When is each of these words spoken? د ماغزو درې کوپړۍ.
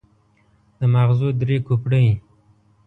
د 0.79 0.81
ماغزو 0.93 1.27
درې 1.41 1.57
کوپړۍ. 1.65 2.07